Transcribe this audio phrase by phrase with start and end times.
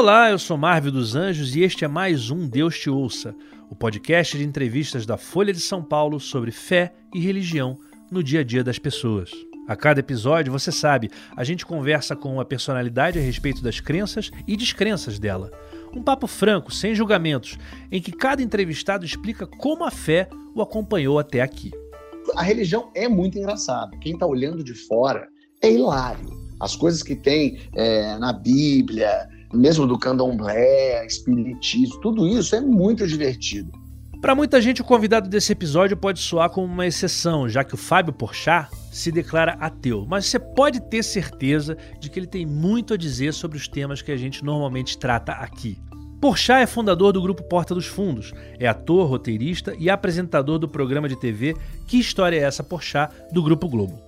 [0.00, 3.34] Olá, eu sou Marvel dos Anjos e este é mais um Deus Te Ouça,
[3.68, 7.76] o podcast de entrevistas da Folha de São Paulo sobre fé e religião
[8.08, 9.32] no dia a dia das pessoas.
[9.66, 14.30] A cada episódio, você sabe, a gente conversa com uma personalidade a respeito das crenças
[14.46, 15.50] e descrenças dela.
[15.92, 17.58] Um papo franco, sem julgamentos,
[17.90, 21.72] em que cada entrevistado explica como a fé o acompanhou até aqui.
[22.36, 23.98] A religião é muito engraçada.
[23.98, 25.26] Quem está olhando de fora
[25.60, 26.38] é hilário.
[26.60, 33.06] As coisas que tem é, na Bíblia, mesmo do candomblé, espiritismo, tudo isso é muito
[33.06, 33.72] divertido.
[34.20, 37.78] Para muita gente, o convidado desse episódio pode soar como uma exceção, já que o
[37.78, 42.94] Fábio Porchat se declara ateu, mas você pode ter certeza de que ele tem muito
[42.94, 45.78] a dizer sobre os temas que a gente normalmente trata aqui.
[46.20, 51.08] Porchat é fundador do grupo Porta dos Fundos, é ator, roteirista e apresentador do programa
[51.08, 51.54] de TV
[51.86, 54.02] Que História é essa Porchat do Grupo Globo.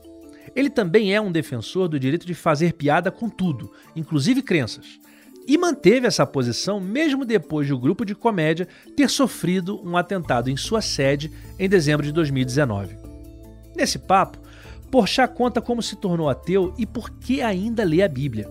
[0.57, 4.99] Ele também é um defensor do direito de fazer piada com tudo, inclusive crenças
[5.51, 10.49] e manteve essa posição mesmo depois de o grupo de comédia ter sofrido um atentado
[10.49, 12.97] em sua sede em dezembro de 2019.
[13.75, 14.39] Nesse papo,
[14.93, 18.49] Porchat conta como se tornou ateu e por que ainda lê a Bíblia.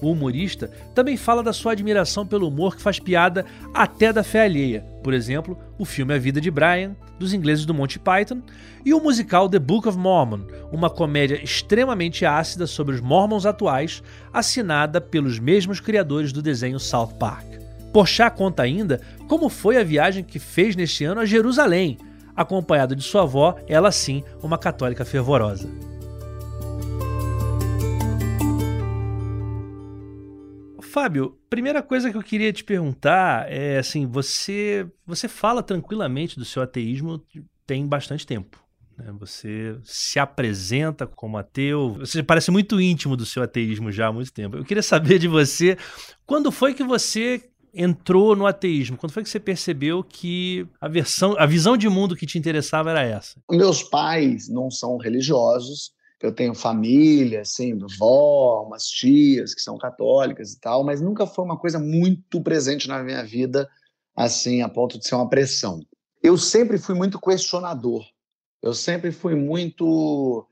[0.00, 4.44] O humorista também fala da sua admiração pelo humor que faz piada até da fé
[4.44, 8.42] alheia, por exemplo, o filme A Vida de Brian, dos ingleses do Monty Python,
[8.84, 14.02] e o musical The Book of Mormon, uma comédia extremamente ácida sobre os Mormons atuais,
[14.32, 17.46] assinada pelos mesmos criadores do desenho South Park.
[17.92, 21.98] Porchat conta ainda como foi a viagem que fez neste ano a Jerusalém,
[22.36, 25.68] acompanhado de sua avó, ela sim, uma católica fervorosa.
[30.96, 36.44] Fábio, primeira coisa que eu queria te perguntar é assim, você você fala tranquilamente do
[36.46, 37.22] seu ateísmo
[37.66, 38.58] tem bastante tempo.
[38.96, 39.12] Né?
[39.20, 44.32] Você se apresenta como ateu, você parece muito íntimo do seu ateísmo já há muito
[44.32, 44.56] tempo.
[44.56, 45.76] Eu queria saber de você,
[46.24, 48.96] quando foi que você entrou no ateísmo?
[48.96, 52.88] Quando foi que você percebeu que a, versão, a visão de mundo que te interessava
[52.88, 53.38] era essa?
[53.50, 55.90] Meus pais não são religiosos,
[56.20, 61.44] eu tenho família, assim, vó, umas tias que são católicas e tal, mas nunca foi
[61.44, 63.68] uma coisa muito presente na minha vida,
[64.14, 65.80] assim, a ponto de ser uma pressão.
[66.22, 68.04] Eu sempre fui muito questionador,
[68.62, 70.46] eu sempre fui muito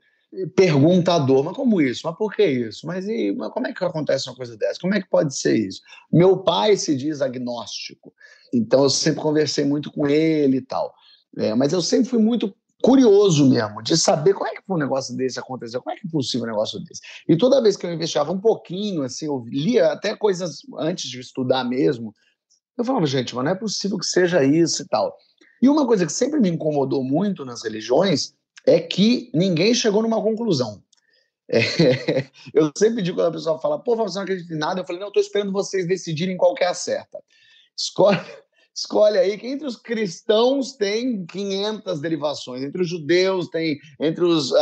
[0.55, 2.01] perguntador, mas como isso?
[2.05, 2.85] Mas por que isso?
[2.85, 4.79] Mas, e, mas como é que acontece uma coisa dessa?
[4.79, 5.81] Como é que pode ser isso?
[6.11, 8.13] Meu pai se diz agnóstico,
[8.53, 10.93] então eu sempre conversei muito com ele e tal.
[11.37, 15.15] É, mas eu sempre fui muito curioso mesmo, de saber como é que um negócio
[15.15, 17.01] desse aconteceu, como é que é possível um negócio desse.
[17.27, 21.19] E toda vez que eu investigava um pouquinho, assim, eu lia até coisas antes de
[21.19, 22.13] estudar mesmo,
[22.77, 25.15] eu falava, gente, mas não é possível que seja isso e tal.
[25.61, 28.33] E uma coisa que sempre me incomodou muito nas religiões
[28.65, 30.83] é que ninguém chegou numa conclusão.
[31.49, 31.59] É,
[32.53, 34.99] eu sempre digo quando a pessoa fala, pô, você não acredita em nada, eu falei,
[34.99, 37.23] não, eu estou esperando vocês decidirem qual que é a certa.
[37.77, 38.19] Escolhe,
[38.75, 44.51] escolhe aí que entre os cristãos tem 500 derivações, entre os judeus tem, entre os
[44.51, 44.57] uh,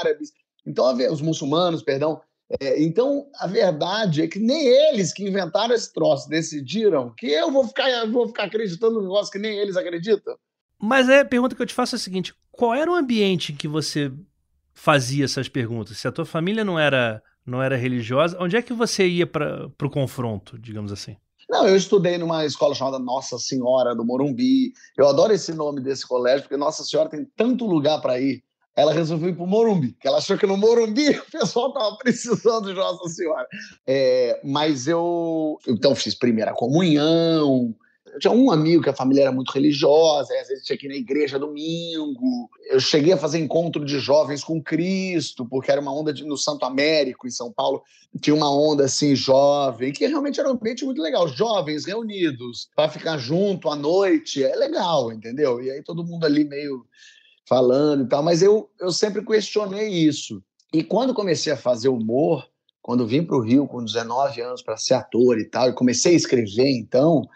[0.00, 0.32] árabes,
[0.66, 2.20] então os muçulmanos, perdão.
[2.58, 7.52] É, então a verdade é que nem eles que inventaram esse troço decidiram que eu
[7.52, 10.36] vou ficar, vou ficar acreditando no negócio que nem eles acreditam.
[10.80, 13.52] Mas é a pergunta que eu te faço é a seguinte: qual era o ambiente
[13.52, 14.10] em que você
[14.72, 15.98] fazia essas perguntas?
[15.98, 19.70] Se a tua família não era não era religiosa, onde é que você ia para
[19.82, 21.16] o confronto, digamos assim?
[21.50, 24.72] Não, eu estudei numa escola chamada Nossa Senhora do Morumbi.
[24.96, 28.40] Eu adoro esse nome desse colégio, porque Nossa Senhora tem tanto lugar para ir.
[28.76, 31.96] Ela resolveu ir para o Morumbi, que ela achou que no Morumbi o pessoal estava
[31.96, 33.48] precisando de Nossa Senhora.
[33.84, 37.74] É, mas eu, então, fiz primeira comunhão,
[38.12, 40.88] eu tinha um amigo que a família era muito religiosa, às vezes tinha que ir
[40.88, 42.48] na igreja domingo.
[42.68, 46.36] Eu cheguei a fazer encontro de jovens com Cristo, porque era uma onda de, no
[46.36, 47.82] Santo Américo, em São Paulo.
[48.20, 51.28] Tinha uma onda assim, jovem, que realmente era um ambiente muito legal.
[51.28, 55.62] Jovens reunidos para ficar junto à noite, é legal, entendeu?
[55.62, 56.84] E aí todo mundo ali meio
[57.48, 58.22] falando e tal.
[58.22, 60.42] Mas eu, eu sempre questionei isso.
[60.72, 62.46] E quando comecei a fazer humor,
[62.82, 66.12] quando vim para o Rio com 19 anos para ser ator e tal, e comecei
[66.12, 67.28] a escrever, então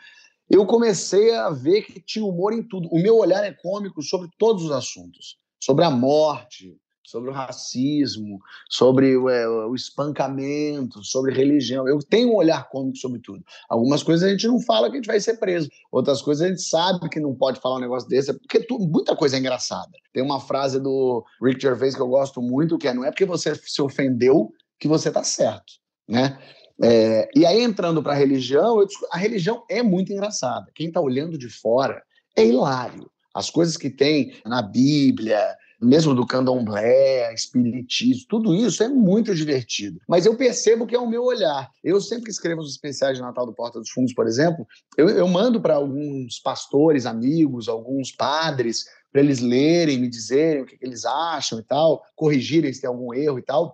[0.49, 2.88] eu comecei a ver que tinha humor em tudo.
[2.91, 5.38] O meu olhar é cômico sobre todos os assuntos.
[5.61, 11.87] Sobre a morte, sobre o racismo, sobre o, é, o, espancamento, sobre religião.
[11.87, 13.44] Eu tenho um olhar cômico sobre tudo.
[13.69, 15.69] Algumas coisas a gente não fala que a gente vai ser preso.
[15.93, 19.14] Outras coisas a gente sabe que não pode falar um negócio desse, porque tu, muita
[19.14, 19.93] coisa é engraçada.
[20.12, 23.25] Tem uma frase do Rick Gervais que eu gosto muito, que é não é porque
[23.25, 25.75] você se ofendeu que você está certo,
[26.08, 26.38] né?
[26.82, 30.71] É, e aí, entrando para a religião, a religião é muito engraçada.
[30.75, 32.03] Quem está olhando de fora
[32.37, 33.11] é hilário.
[33.35, 40.00] As coisas que tem na Bíblia, mesmo do candomblé, espiritismo, tudo isso é muito divertido.
[40.09, 41.69] Mas eu percebo que é o meu olhar.
[41.82, 44.67] Eu sempre escrevo os especiais de Natal do Porta dos Fundos, por exemplo,
[44.97, 50.67] eu, eu mando para alguns pastores, amigos, alguns padres, para eles lerem, me dizerem o
[50.67, 53.73] que, que eles acham e tal, corrigirem se tem algum erro e tal.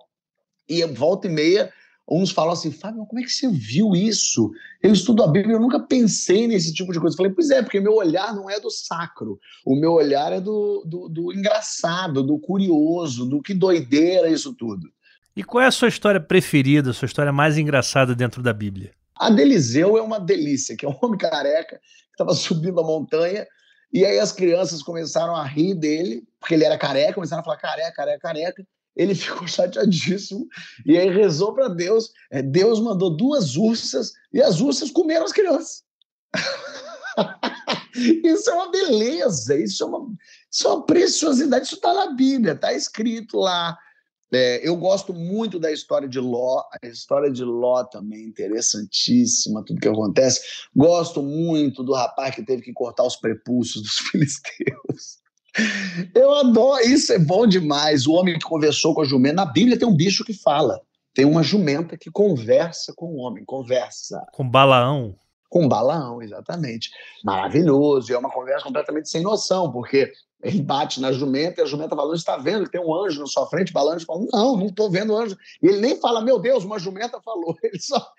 [0.69, 1.71] E volta e meia
[2.13, 4.51] Uns falam assim, Fábio, como é que você viu isso?
[4.83, 7.13] Eu estudo a Bíblia, eu nunca pensei nesse tipo de coisa.
[7.13, 9.39] Eu falei, pois é, porque meu olhar não é do sacro.
[9.65, 14.91] O meu olhar é do, do, do engraçado, do curioso, do que doideira isso tudo.
[15.33, 18.91] E qual é a sua história preferida, a sua história mais engraçada dentro da Bíblia?
[19.15, 23.47] A Deliseu é uma delícia, que é um homem careca que estava subindo a montanha
[23.93, 27.57] e aí as crianças começaram a rir dele, porque ele era careca, começaram a falar
[27.57, 28.65] careca, careca, careca
[28.95, 30.47] ele ficou chateadíssimo
[30.85, 32.11] e aí rezou para Deus.
[32.31, 35.83] É, Deus mandou duas ursas e as ursas comeram as crianças.
[38.23, 40.07] isso é uma beleza, isso é uma,
[40.51, 43.77] isso é uma preciosidade, isso está na Bíblia, está escrito lá.
[44.33, 49.81] É, eu gosto muito da história de Ló, a história de Ló também interessantíssima, tudo
[49.81, 50.41] que acontece.
[50.73, 55.19] Gosto muito do rapaz que teve que cortar os prepulsos dos filisteus.
[56.15, 58.07] Eu adoro, isso é bom demais.
[58.07, 59.35] O homem que conversou com a jumenta.
[59.35, 60.79] Na Bíblia tem um bicho que fala.
[61.13, 64.25] Tem uma jumenta que conversa com o homem, conversa.
[64.31, 65.15] Com Balaão.
[65.49, 66.89] Com Balaão, exatamente.
[67.23, 68.11] Maravilhoso.
[68.11, 70.09] E é uma conversa completamente sem noção, porque
[70.41, 73.25] ele bate na jumenta e a jumenta fala: está vendo que tem um anjo na
[73.25, 73.73] sua frente?
[73.73, 75.37] Balaão fala: Não, não estou vendo anjo.
[75.61, 77.55] E ele nem fala: Meu Deus, uma jumenta falou.
[77.61, 78.11] Ele só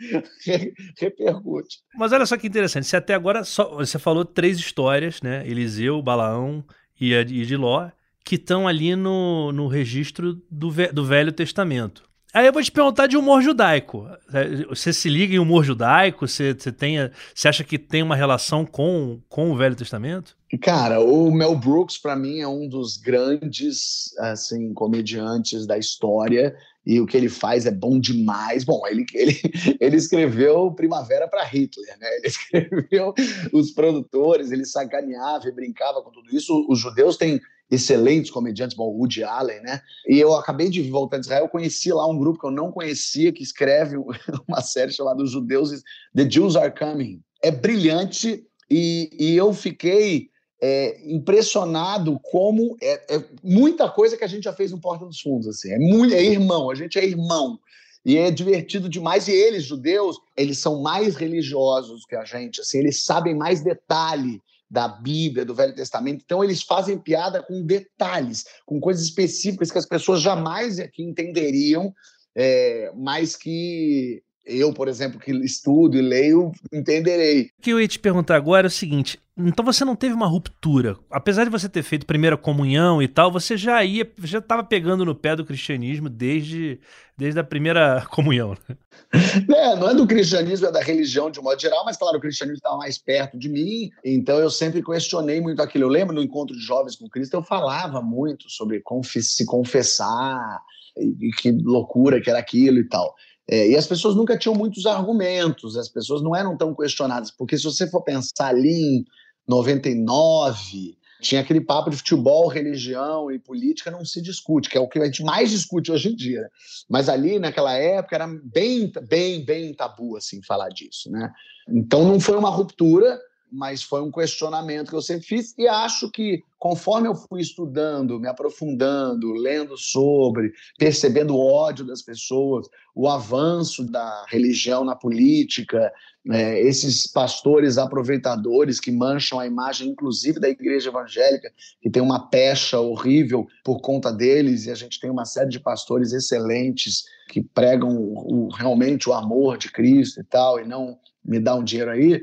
[0.99, 1.79] repercute.
[1.97, 2.87] Mas olha só que interessante.
[2.87, 5.47] Você até agora só, você falou três histórias, né?
[5.47, 6.63] Eliseu, Balaão
[7.11, 7.89] e, de Ló,
[8.25, 12.03] que estão ali no, no registro do, do Velho Testamento.
[12.35, 14.09] Aí eu vou te perguntar de humor judaico.
[14.33, 16.27] É, você se liga em humor judaico?
[16.27, 16.97] Você, você, tem,
[17.35, 20.35] você acha que tem uma relação com, com o Velho Testamento?
[20.63, 27.01] Cara, o Mel Brooks, para mim, é um dos grandes assim, comediantes da história e
[27.01, 28.65] o que ele faz é bom demais.
[28.65, 29.41] Bom, ele, ele,
[29.81, 32.09] ele escreveu Primavera para Hitler, né?
[32.17, 33.15] Ele escreveu
[33.53, 36.67] os produtores, ele sacaneava e brincava com tudo isso.
[36.69, 37.41] Os judeus têm
[37.71, 39.81] excelentes comediantes, bom, Woody Allen, né?
[40.07, 43.33] E eu acabei de voltar de Israel, conheci lá um grupo que eu não conhecia,
[43.33, 43.97] que escreve
[44.47, 45.71] uma série chamada Os Judeus,
[46.15, 47.23] The Jews Are Coming.
[47.43, 50.32] É brilhante e, e eu fiquei
[50.63, 55.21] é, impressionado como é, é, muita coisa que a gente já fez no Porta dos
[55.21, 57.59] Fundos, assim, é, muito, é irmão, a gente é irmão.
[58.05, 59.29] E é divertido demais.
[59.29, 64.41] E eles, judeus, eles são mais religiosos que a gente, assim, eles sabem mais detalhe
[64.71, 66.23] da Bíblia, do Velho Testamento.
[66.25, 71.95] Então, eles fazem piada com detalhes, com coisas específicas que as pessoas jamais aqui entenderiam,
[72.35, 77.51] é, mas que eu, por exemplo, que estudo e leio, entenderei.
[77.59, 80.27] O que eu ia te perguntar agora é o seguinte: então você não teve uma
[80.27, 80.97] ruptura.
[81.11, 85.05] Apesar de você ter feito primeira comunhão e tal, você já ia, já estava pegando
[85.05, 86.81] no pé do cristianismo desde,
[87.17, 88.57] desde a primeira comunhão.
[88.69, 88.77] Né?
[89.55, 92.21] É, não é do cristianismo, é da religião de um modo geral, mas claro, o
[92.21, 95.85] cristianismo estava mais perto de mim, então eu sempre questionei muito aquilo.
[95.85, 98.83] Eu lembro no encontro de jovens com Cristo, eu falava muito sobre
[99.21, 100.61] se confessar,
[100.97, 103.15] e que loucura que era aquilo e tal.
[103.53, 107.59] É, e as pessoas nunca tinham muitos argumentos, as pessoas não eram tão questionadas, porque
[107.59, 109.05] se você for pensar ali em
[109.47, 114.89] 99, tinha aquele papo de futebol, religião e política não se discute, que é o
[114.89, 116.49] que a gente mais discute hoje em dia.
[116.89, 121.31] Mas ali, naquela época, era bem, bem, bem tabu, assim, falar disso, né?
[121.69, 123.21] Então não foi uma ruptura,
[123.53, 128.19] mas foi um questionamento que eu sempre fiz e acho que conforme eu fui estudando,
[128.19, 135.93] me aprofundando, lendo sobre, percebendo o ódio das pessoas, o avanço da religião na política,
[136.31, 142.29] é, esses pastores aproveitadores que mancham a imagem, inclusive da igreja evangélica, que tem uma
[142.31, 147.43] pecha horrível por conta deles, e a gente tem uma série de pastores excelentes que
[147.43, 151.91] pregam o, realmente o amor de Cristo e tal, e não me dá um dinheiro
[151.91, 152.23] aí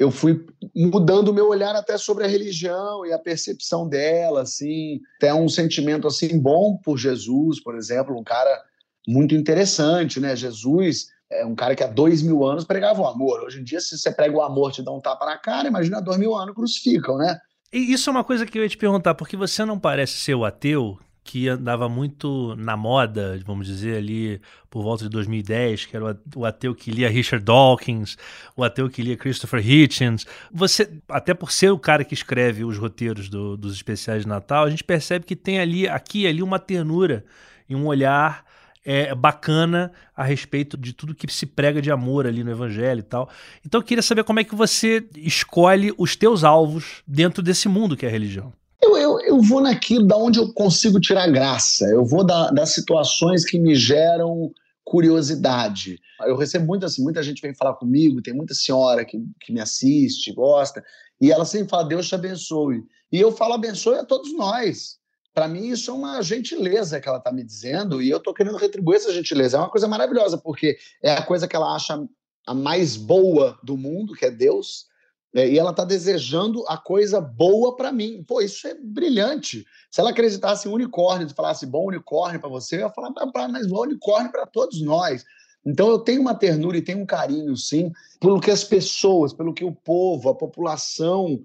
[0.00, 0.42] eu fui
[0.74, 5.46] mudando o meu olhar até sobre a religião e a percepção dela, assim, até um
[5.46, 8.64] sentimento assim bom por Jesus, por exemplo, um cara
[9.06, 10.34] muito interessante, né?
[10.34, 13.42] Jesus é um cara que há dois mil anos pregava o amor.
[13.42, 16.00] Hoje em dia, se você prega o amor, te dá um tapa na cara, imagina
[16.00, 17.38] dois mil anos crucificam, né?
[17.70, 20.34] E isso é uma coisa que eu ia te perguntar, porque você não parece ser
[20.34, 25.96] o ateu que andava muito na moda, vamos dizer, ali por volta de 2010, que
[25.96, 28.16] era o ateu que lia Richard Dawkins,
[28.56, 30.26] o ateu que lia Christopher Hitchens.
[30.52, 34.64] Você, até por ser o cara que escreve os roteiros do, dos especiais de Natal,
[34.64, 37.24] a gente percebe que tem ali, aqui e ali, uma ternura
[37.68, 38.44] e um olhar
[38.84, 43.02] é, bacana a respeito de tudo que se prega de amor ali no evangelho e
[43.02, 43.28] tal.
[43.64, 47.96] Então eu queria saber como é que você escolhe os teus alvos dentro desse mundo
[47.96, 48.52] que é a religião.
[48.82, 52.70] Eu, eu, eu vou naquilo da onde eu consigo tirar graça, eu vou da, das
[52.70, 54.50] situações que me geram
[54.82, 56.00] curiosidade.
[56.22, 59.60] Eu recebo muito assim, muita gente vem falar comigo, tem muita senhora que, que me
[59.60, 60.82] assiste, gosta,
[61.20, 62.82] e ela sempre fala, Deus te abençoe.
[63.12, 64.98] E eu falo, abençoe a todos nós.
[65.32, 68.56] Para mim, isso é uma gentileza que ela está me dizendo, e eu estou querendo
[68.56, 69.56] retribuir essa gentileza.
[69.56, 72.02] É uma coisa maravilhosa, porque é a coisa que ela acha
[72.46, 74.86] a mais boa do mundo, que é Deus,
[75.34, 78.24] é, e ela está desejando a coisa boa para mim.
[78.26, 79.64] Pô, isso é brilhante.
[79.90, 83.12] Se ela acreditasse em unicórnio e falasse bom unicórnio para você, eu ia falar,
[83.48, 85.24] mas bom unicórnio para todos nós.
[85.64, 89.52] Então eu tenho uma ternura e tenho um carinho, sim, pelo que as pessoas, pelo
[89.52, 91.40] que o povo, a população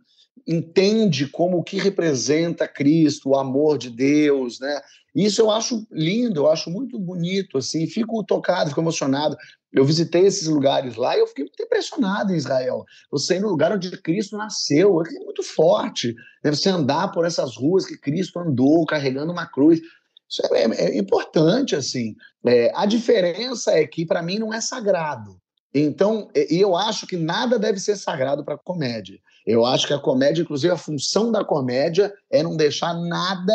[0.47, 4.81] entende como o que representa Cristo, o amor de Deus, né?
[5.15, 9.37] Isso eu acho lindo, eu acho muito bonito, assim, fico tocado, fico emocionado.
[9.71, 12.83] Eu visitei esses lugares lá e eu fiquei muito impressionado em Israel.
[13.09, 16.13] Você ir no lugar onde Cristo nasceu, é muito forte.
[16.43, 16.51] Né?
[16.51, 19.79] Você andar por essas ruas que Cristo andou, carregando uma cruz.
[20.29, 22.15] Isso é, é, é importante, assim.
[22.45, 25.37] É, a diferença é que, para mim, não é sagrado.
[25.73, 29.19] Então, e eu acho que nada deve ser sagrado para comédia.
[29.45, 33.53] Eu acho que a comédia, inclusive a função da comédia, é não deixar nada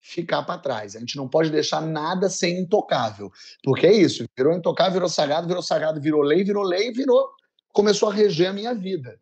[0.00, 0.96] ficar para trás.
[0.96, 3.30] A gente não pode deixar nada ser intocável.
[3.62, 7.30] Porque é isso, virou intocável, virou sagrado, virou sagrado, virou lei, virou lei, virou
[7.72, 9.18] começou a reger a minha vida.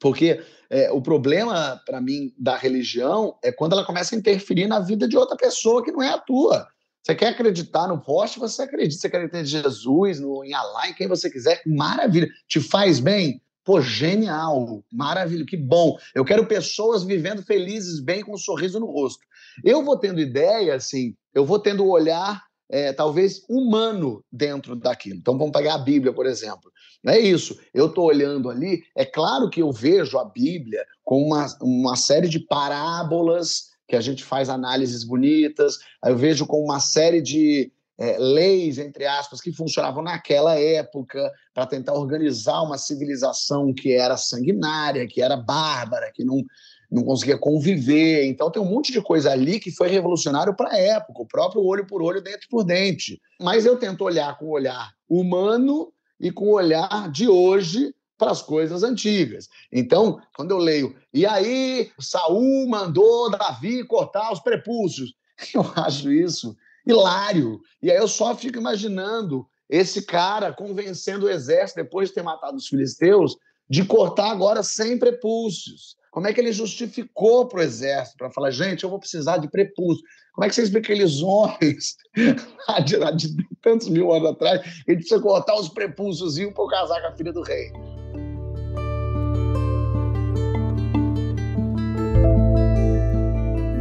[0.00, 4.80] Porque é, o problema, para mim, da religião é quando ela começa a interferir na
[4.80, 6.66] vida de outra pessoa que não é a tua.
[7.02, 9.00] Você quer acreditar no poste, você acredita.
[9.00, 12.28] Você quer acreditar em Jesus, no, em Allah, em quem você quiser, maravilha.
[12.48, 13.42] Te faz bem?
[13.64, 15.96] Pô, genial, maravilha, que bom.
[16.14, 19.24] Eu quero pessoas vivendo felizes, bem, com um sorriso no rosto.
[19.64, 25.16] Eu vou tendo ideia, assim, eu vou tendo o olhar, é, talvez, humano dentro daquilo.
[25.16, 26.70] Então, vamos pegar a Bíblia, por exemplo.
[27.06, 31.46] É isso, eu estou olhando ali, é claro que eu vejo a Bíblia com uma,
[31.60, 37.20] uma série de parábolas que a gente faz análises bonitas, eu vejo com uma série
[37.20, 43.92] de é, leis, entre aspas, que funcionavam naquela época para tentar organizar uma civilização que
[43.92, 46.42] era sanguinária, que era bárbara, que não,
[46.90, 48.26] não conseguia conviver.
[48.26, 51.62] Então tem um monte de coisa ali que foi revolucionário para a época, o próprio
[51.62, 53.20] olho por olho, dente por dente.
[53.40, 58.30] Mas eu tento olhar com o olhar humano e com o olhar de hoje para
[58.30, 59.48] as coisas antigas.
[59.72, 65.12] Então, quando eu leio, e aí Saul mandou Davi cortar os prepúcios,
[65.54, 66.56] eu acho isso
[66.86, 67.60] hilário.
[67.82, 72.56] E aí eu só fico imaginando esse cara convencendo o exército, depois de ter matado
[72.56, 73.36] os filisteus,
[73.68, 75.96] de cortar agora sem prepúcios.
[76.10, 79.50] Como é que ele justificou para o exército, para falar, gente, eu vou precisar de
[79.50, 80.04] prepúcio?
[80.32, 84.98] Como é que você explica aqueles homens de, de, de tantos mil anos atrás, ele
[84.98, 87.72] precisa cortar os prepúcios para casar com a filha do rei?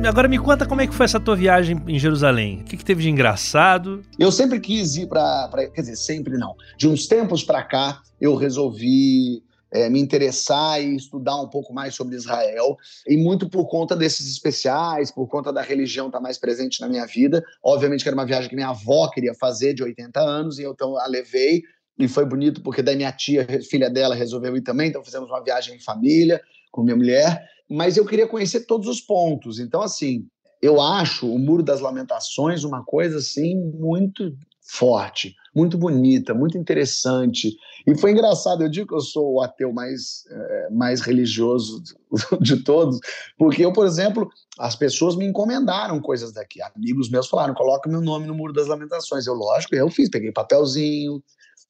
[0.05, 2.61] Agora me conta como é que foi essa tua viagem em Jerusalém.
[2.61, 4.03] O que, que teve de engraçado?
[4.19, 5.49] Eu sempre quis ir para.
[5.73, 6.55] Quer dizer, sempre não.
[6.77, 9.41] De uns tempos para cá, eu resolvi
[9.71, 14.29] é, me interessar e estudar um pouco mais sobre Israel, e muito por conta desses
[14.29, 17.43] especiais, por conta da religião estar tá mais presente na minha vida.
[17.63, 20.73] Obviamente que era uma viagem que minha avó queria fazer de 80 anos, e eu
[20.73, 21.63] então a levei,
[21.97, 25.43] e foi bonito porque daí minha tia, filha dela, resolveu ir também, então fizemos uma
[25.43, 26.41] viagem em família
[26.71, 29.59] com minha mulher, mas eu queria conhecer todos os pontos.
[29.59, 30.27] Então, assim,
[30.61, 37.57] eu acho o Muro das Lamentações uma coisa assim muito forte, muito bonita, muito interessante.
[37.87, 41.81] E foi engraçado, eu digo que eu sou o ateu mais, é, mais religioso
[42.39, 42.99] de todos,
[43.39, 46.61] porque eu, por exemplo, as pessoas me encomendaram coisas daqui.
[46.61, 49.25] Amigos meus falaram: coloca meu nome no Muro das Lamentações.
[49.25, 51.23] Eu, lógico, eu fiz, peguei papelzinho,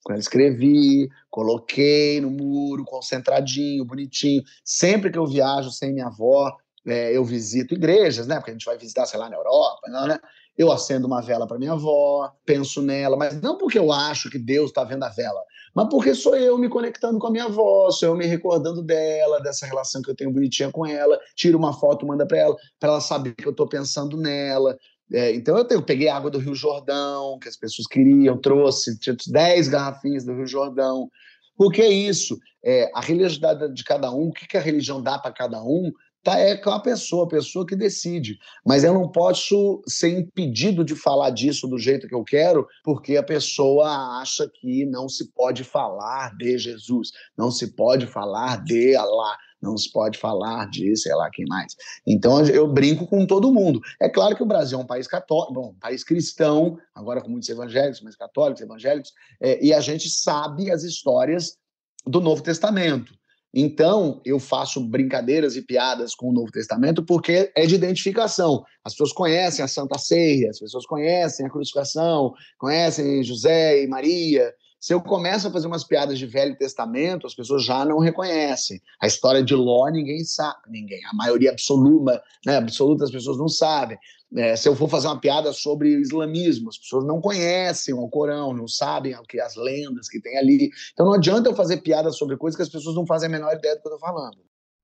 [0.03, 4.43] quando escrevi, coloquei no muro, concentradinho, bonitinho.
[4.63, 6.51] Sempre que eu viajo sem minha avó,
[6.85, 8.35] é, eu visito igrejas, né?
[8.35, 10.19] Porque a gente vai visitar, sei lá, na Europa, né?
[10.57, 14.37] Eu acendo uma vela para minha avó, penso nela, mas não porque eu acho que
[14.37, 15.41] Deus está vendo a vela,
[15.73, 19.41] mas porque sou eu me conectando com a minha avó, sou eu me recordando dela,
[19.41, 22.89] dessa relação que eu tenho bonitinha com ela, tiro uma foto, manda para ela, para
[22.89, 24.77] ela saber que eu estou pensando nela.
[25.11, 29.15] É, então eu, eu, peguei água do Rio Jordão, que as pessoas queriam, trouxe, tinha
[29.27, 31.09] 10 garrafinhas do Rio Jordão.
[31.55, 35.19] Porque é isso, é, a religiosidade de cada um, o que, que a religião dá
[35.19, 35.91] para cada um,
[36.23, 38.37] tá, é com a pessoa, a pessoa que decide.
[38.65, 43.17] Mas eu não posso ser impedido de falar disso do jeito que eu quero, porque
[43.17, 48.95] a pessoa acha que não se pode falar de Jesus, não se pode falar de
[48.95, 51.75] Allah não se pode falar de sei lá quem mais.
[52.05, 53.79] Então eu brinco com todo mundo.
[53.99, 57.29] É claro que o Brasil é um país católico, bom, um país cristão, agora com
[57.29, 61.57] muitos evangélicos, mas católicos, evangélicos, é, e a gente sabe as histórias
[62.05, 63.13] do Novo Testamento.
[63.55, 68.63] Então, eu faço brincadeiras e piadas com o Novo Testamento porque é de identificação.
[68.83, 74.51] As pessoas conhecem a Santa Ceia, as pessoas conhecem a crucificação, conhecem José e Maria.
[74.83, 78.81] Se eu começo a fazer umas piadas de Velho Testamento, as pessoas já não reconhecem.
[79.01, 80.99] A história de Ló, ninguém sabe, ninguém.
[81.05, 83.97] A maioria absoluta, né, absoluta das pessoas não sabem.
[84.35, 88.09] É, se eu for fazer uma piada sobre o islamismo, as pessoas não conhecem o
[88.09, 90.69] Corão, não sabem o que as lendas que tem ali.
[90.91, 93.55] Então não adianta eu fazer piada sobre coisas que as pessoas não fazem a menor
[93.55, 94.35] ideia do que eu estou falando.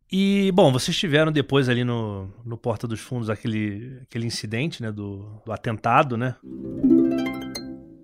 [0.10, 4.94] E, bom, vocês tiveram depois ali no, no Porta dos Fundos aquele, aquele incidente, né,
[4.94, 6.38] do, do atentado, né?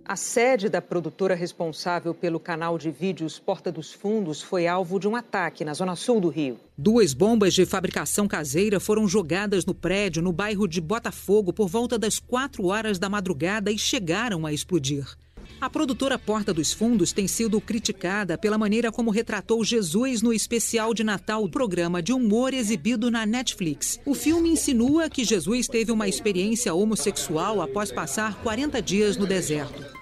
[0.08, 5.08] A sede da produtora responsável pelo canal de vídeos Porta dos Fundos foi alvo de
[5.08, 6.60] um ataque na zona sul do Rio.
[6.78, 11.98] Duas bombas de fabricação caseira foram jogadas no prédio no bairro de Botafogo por volta
[11.98, 15.18] das 4 horas da madrugada e chegaram a explodir.
[15.60, 20.94] A produtora Porta dos Fundos tem sido criticada pela maneira como retratou Jesus no especial
[20.94, 24.00] de Natal, programa de humor exibido na Netflix.
[24.06, 29.95] O filme insinua que Jesus teve uma experiência homossexual após passar 40 dias no deserto.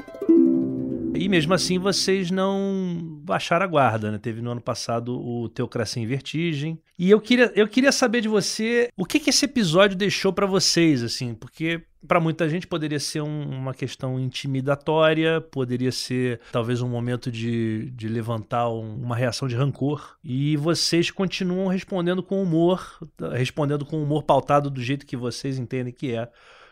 [1.15, 4.17] E mesmo assim vocês não baixaram a guarda, né?
[4.17, 6.79] Teve no ano passado o Teocracia em Vertigem.
[6.97, 10.45] E eu queria, eu queria saber de você o que, que esse episódio deixou para
[10.45, 16.81] vocês, assim, porque para muita gente poderia ser um, uma questão intimidatória, poderia ser talvez
[16.81, 20.17] um momento de, de levantar um, uma reação de rancor.
[20.23, 22.99] E vocês continuam respondendo com humor,
[23.33, 26.29] respondendo com humor pautado do jeito que vocês entendem que é,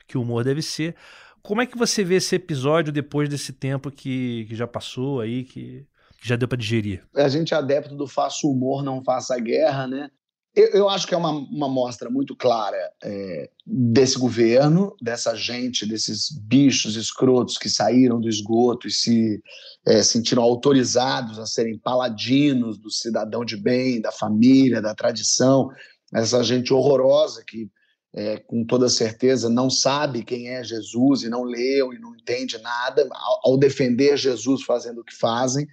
[0.08, 0.96] que o humor deve ser.
[1.44, 5.44] Como é que você vê esse episódio depois desse tempo que, que já passou aí,
[5.44, 5.86] que,
[6.20, 7.04] que já deu para digerir?
[7.16, 10.10] A gente é adepto do faça humor, não faça guerra, né?
[10.54, 15.86] Eu, eu acho que é uma, uma mostra muito clara é, desse governo, dessa gente,
[15.86, 19.42] desses bichos escrotos que saíram do esgoto e se
[19.88, 25.70] é, sentiram autorizados a serem paladinos do cidadão de bem, da família, da tradição.
[26.14, 27.70] Essa gente horrorosa que
[28.14, 32.58] é, com toda certeza não sabe quem é Jesus e não leu e não entende
[32.58, 35.68] nada, ao, ao defender Jesus fazendo o que fazem,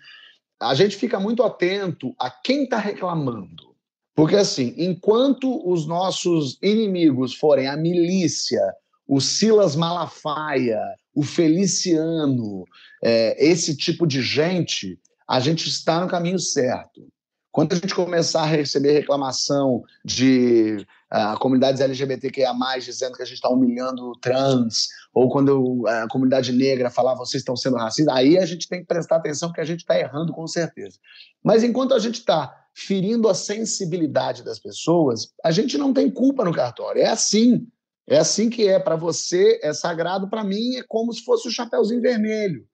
[0.61, 3.69] a gente fica muito atento a quem está reclamando.
[4.15, 8.61] Porque, assim, enquanto os nossos inimigos forem a milícia,
[9.07, 10.81] o Silas Malafaia,
[11.15, 12.65] o Feliciano,
[13.03, 17.07] é, esse tipo de gente, a gente está no caminho certo.
[17.51, 23.37] Quando a gente começar a receber reclamação de uh, comunidades LGBTQIA, dizendo que a gente
[23.37, 28.47] está humilhando trans, ou quando a comunidade negra falar vocês estão sendo racistas, aí a
[28.47, 30.99] gente tem que prestar atenção que a gente está errando com certeza.
[31.43, 36.45] Mas enquanto a gente está ferindo a sensibilidade das pessoas, a gente não tem culpa
[36.45, 37.03] no cartório.
[37.03, 37.67] É assim.
[38.07, 38.79] É assim que é.
[38.79, 42.67] Para você é sagrado, para mim é como se fosse o Chapeuzinho Vermelho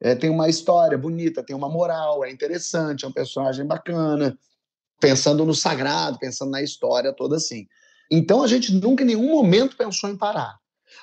[0.00, 4.38] é, tem uma história bonita, tem uma moral, é interessante, é um personagem bacana,
[5.00, 7.66] pensando no sagrado, pensando na história toda assim.
[8.10, 10.56] Então a gente nunca em nenhum momento pensou em parar.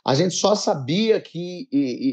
[0.05, 1.67] A gente só sabia que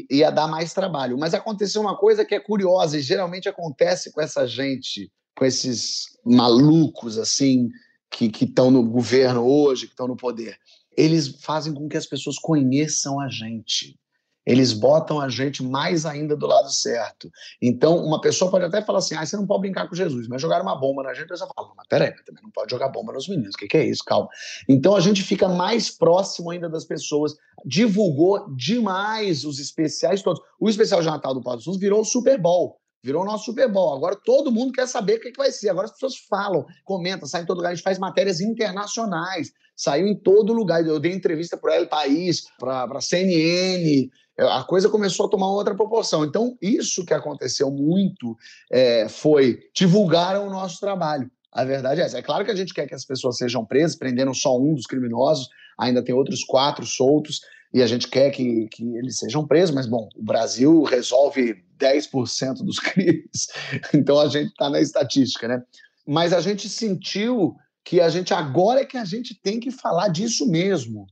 [0.09, 1.17] ia dar mais trabalho.
[1.17, 6.17] Mas aconteceu uma coisa que é curiosa e geralmente acontece com essa gente, com esses
[6.25, 7.69] malucos assim
[8.09, 10.57] que estão no governo hoje, que estão no poder.
[10.95, 13.97] Eles fazem com que as pessoas conheçam a gente
[14.45, 17.31] eles botam a gente mais ainda do lado certo.
[17.61, 20.41] Então, uma pessoa pode até falar assim: ah, você não pode brincar com Jesus, mas
[20.41, 23.27] jogar uma bomba na gente, você fala, mas peraí, também não pode jogar bomba nos
[23.27, 24.03] meninos, o que, que é isso?
[24.05, 24.29] Calma.
[24.67, 30.41] Então, a gente fica mais próximo ainda das pessoas, divulgou demais os especiais todos.
[30.59, 32.81] O especial de Natal do Paulo Sul virou o Super Bowl.
[33.03, 33.95] Virou o nosso Super Bowl.
[33.95, 35.69] Agora todo mundo quer saber o que, que vai ser.
[35.69, 37.71] Agora as pessoas falam, comentam, saem em todo lugar.
[37.71, 39.51] A gente faz matérias internacionais.
[39.75, 40.85] Saiu em todo lugar.
[40.85, 45.47] Eu dei entrevista para El País, para a CNN, é, a coisa começou a tomar
[45.47, 46.23] outra proporção.
[46.23, 48.35] Então, isso que aconteceu muito
[48.71, 51.29] é, foi divulgaram o nosso trabalho.
[51.51, 52.17] A verdade é essa.
[52.17, 54.85] É claro que a gente quer que as pessoas sejam presas, prenderam só um dos
[54.85, 57.41] criminosos, ainda tem outros quatro soltos,
[57.73, 62.63] e a gente quer que, que eles sejam presos, mas, bom, o Brasil resolve 10%
[62.63, 63.47] dos crimes,
[63.93, 65.61] então a gente está na estatística, né?
[66.07, 70.09] Mas a gente sentiu que a gente agora é que a gente tem que falar
[70.09, 71.07] disso mesmo,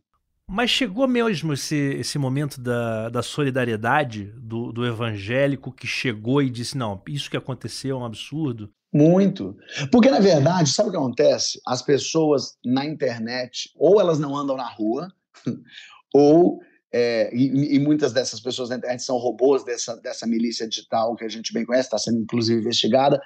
[0.50, 6.50] mas chegou mesmo esse, esse momento da, da solidariedade do, do evangélico que chegou e
[6.50, 8.70] disse: não, isso que aconteceu é um absurdo?
[8.92, 9.56] Muito.
[9.92, 11.62] Porque, na verdade, sabe o que acontece?
[11.66, 15.08] As pessoas na internet, ou elas não andam na rua,
[16.14, 16.60] ou.
[16.92, 21.24] É, e, e, muitas dessas pessoas na internet são robôs dessa, dessa milícia digital que
[21.24, 23.22] a gente bem conhece, está sendo inclusive investigada,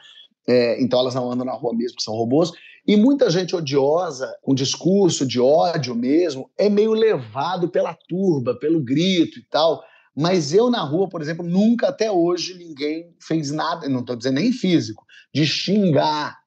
[0.46, 2.52] é, então elas não andam na rua mesmo, são robôs.
[2.86, 8.84] E muita gente odiosa, com discurso de ódio mesmo, é meio levado pela turba, pelo
[8.84, 9.82] grito e tal.
[10.16, 14.36] Mas eu na rua, por exemplo, nunca até hoje ninguém fez nada, não estou dizendo
[14.36, 16.43] nem físico, de xingar,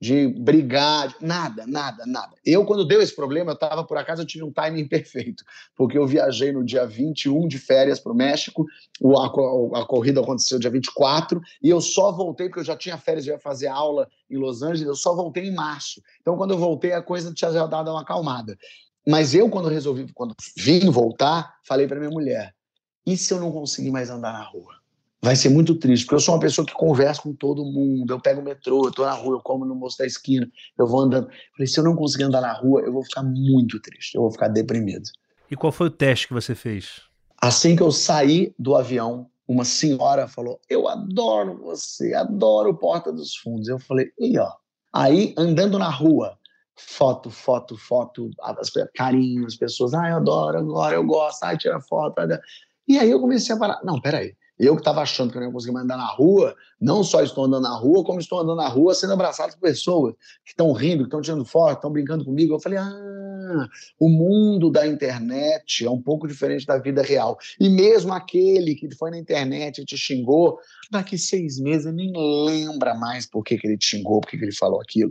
[0.00, 1.14] de brigar, de...
[1.24, 2.34] nada, nada, nada.
[2.44, 5.96] Eu, quando deu esse problema, eu estava, por acaso, eu tive um timing perfeito, porque
[5.96, 8.66] eu viajei no dia 21 de férias para o México,
[9.04, 9.26] a,
[9.80, 13.34] a, corrida aconteceu dia 24, e eu só voltei, porque eu já tinha férias, eu
[13.34, 16.02] ia fazer aula em Los Angeles, eu só voltei em março.
[16.20, 18.56] Então, quando eu voltei, a coisa tinha já dado uma acalmada.
[19.08, 22.54] Mas eu, quando resolvi, quando vim voltar, falei para minha mulher,
[23.06, 24.75] e se eu não conseguir mais andar na rua?
[25.22, 28.20] Vai ser muito triste, porque eu sou uma pessoa que conversa com todo mundo, eu
[28.20, 30.48] pego o metrô, eu tô na rua, eu como no moço da esquina,
[30.78, 31.28] eu vou andando.
[31.52, 34.30] falei, se eu não conseguir andar na rua, eu vou ficar muito triste, eu vou
[34.30, 35.08] ficar deprimido.
[35.50, 37.02] E qual foi o teste que você fez?
[37.40, 43.36] Assim que eu saí do avião, uma senhora falou: Eu adoro você, adoro Porta dos
[43.36, 43.68] Fundos.
[43.68, 44.50] Eu falei: E ó.
[44.92, 46.38] Aí, andando na rua,
[46.74, 51.80] foto, foto, foto, as, carinho, as pessoas, ah, eu adoro, agora eu gosto, ah, tira
[51.80, 52.16] foto.
[52.88, 53.80] E aí eu comecei a parar.
[53.84, 54.34] Não, peraí.
[54.58, 57.22] Eu que estava achando que eu não ia conseguir mais andar na rua, não só
[57.22, 60.14] estou andando na rua, como estou andando na rua sendo abraçado por pessoas
[60.44, 62.54] que estão rindo, que estão tirando foto, estão brincando comigo.
[62.54, 67.38] Eu falei, ah, o mundo da internet é um pouco diferente da vida real.
[67.60, 70.58] E mesmo aquele que foi na internet e te xingou,
[70.90, 74.44] daqui seis meses nem lembra mais por que, que ele te xingou, por que, que
[74.44, 75.10] ele falou aquilo.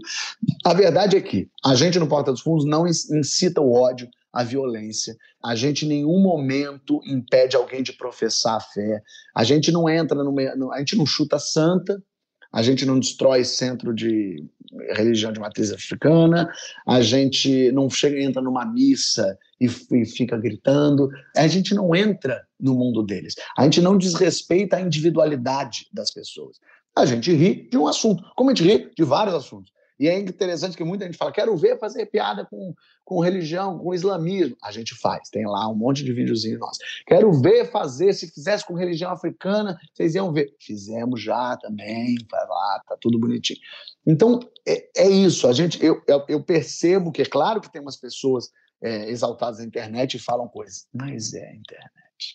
[0.64, 4.44] A verdade é que a gente no Porta dos Fundos não incita o ódio, a
[4.44, 5.16] violência.
[5.42, 9.02] A gente em nenhum momento impede alguém de professar a fé.
[9.34, 12.04] A gente não entra no, a gente não chuta santa,
[12.52, 14.46] a gente não destrói centro de
[14.92, 16.52] religião de matriz africana,
[16.86, 22.46] a gente não chega entra numa missa e, e, fica gritando, a gente não entra
[22.60, 23.36] no mundo deles.
[23.58, 26.58] A gente não desrespeita a individualidade das pessoas.
[26.94, 29.72] A gente ri de um assunto, como a gente ri de vários assuntos.
[30.00, 33.94] E é interessante que muita gente fala: quero ver fazer piada com, com religião, com
[33.94, 34.56] islamismo.
[34.62, 36.80] A gente faz, tem lá um monte de videozinho nosso.
[37.08, 40.54] Quero ver fazer, se fizesse com religião africana, vocês iam ver.
[40.60, 43.60] Fizemos já também, vai lá, tá tudo bonitinho.
[44.06, 45.48] Então, é, é isso.
[45.48, 48.50] A gente, eu, eu, percebo que, é claro que tem umas pessoas
[48.82, 51.92] é, exaltadas na internet e falam coisas, mas é a internet.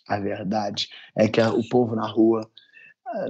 [0.08, 2.50] A verdade é que a, o povo na rua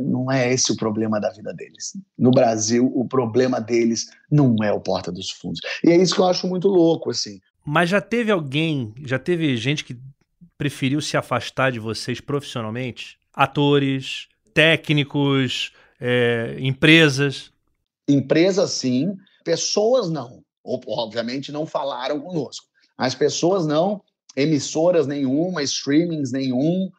[0.00, 1.92] não é esse o problema da vida deles.
[2.18, 5.60] No Brasil, o problema deles não é o Porta dos Fundos.
[5.84, 7.40] E é isso que eu acho muito louco, assim.
[7.64, 9.98] Mas já teve alguém, já teve gente que
[10.56, 13.18] preferiu se afastar de vocês profissionalmente?
[13.32, 17.52] Atores, técnicos, é, empresas?
[18.08, 19.16] Empresas, sim.
[19.44, 20.42] Pessoas, não.
[20.62, 22.66] Obviamente, não falaram conosco.
[22.98, 24.02] Mas pessoas, não.
[24.36, 26.90] Emissoras nenhuma, streamings nenhum.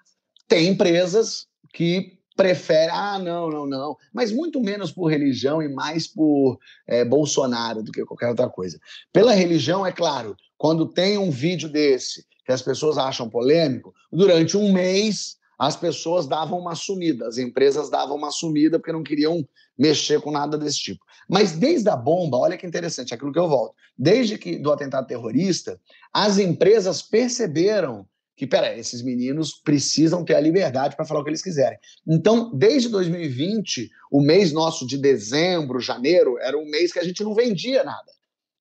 [0.48, 6.08] Tem empresas que prefere, ah, não, não, não, mas muito menos por religião e mais
[6.08, 8.80] por é, Bolsonaro do que qualquer outra coisa.
[9.14, 14.58] Pela religião, é claro, quando tem um vídeo desse que as pessoas acham polêmico, durante
[14.58, 19.48] um mês as pessoas davam uma sumida, as empresas davam uma sumida porque não queriam
[19.78, 21.06] mexer com nada desse tipo.
[21.30, 23.76] Mas desde a bomba, olha que interessante, é aquilo que eu volto.
[23.96, 25.80] Desde que do atentado terrorista,
[26.12, 28.08] as empresas perceberam
[28.42, 31.78] que, pera, esses meninos precisam ter a liberdade para falar o que eles quiserem.
[32.08, 37.24] Então, desde 2020, o mês nosso de dezembro, janeiro, era um mês que a gente
[37.24, 38.12] não vendia nada.